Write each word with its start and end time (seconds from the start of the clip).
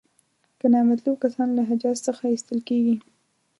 که 0.59 0.65
نامطلوب 0.73 1.15
کسان 1.23 1.49
له 1.57 1.63
حجاز 1.69 1.97
څخه 2.07 2.23
ایستل 2.27 2.59
کیږي. 2.69 2.95